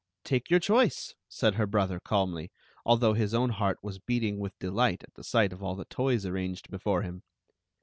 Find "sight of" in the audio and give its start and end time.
5.23-5.61